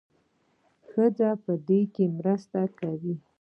ښځې 0.89 1.31
په 1.43 1.53
دې 1.67 1.81
کې 1.93 2.05
مرسته 2.17 2.59
کوي. 2.79 3.15